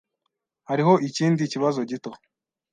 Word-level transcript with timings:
Hariho 0.69 0.93
ikindi 1.07 1.43
kibazo 1.51 1.79
gito. 1.89 2.11